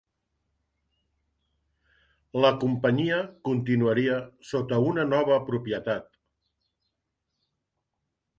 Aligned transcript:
La 2.43 2.51
companyia 2.63 3.19
continuaria 3.51 4.17
sota 4.53 4.81
una 4.87 5.07
nova 5.13 5.39
propietat. 5.51 6.11